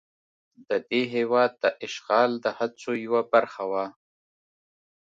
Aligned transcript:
د 0.69 0.71
دې 0.89 1.01
هېواد 1.15 1.51
د 1.63 1.65
اشغال 1.85 2.31
د 2.45 2.47
هڅو 2.57 2.91
یوه 3.05 3.21
برخه 3.33 3.63
وه. 3.71 3.85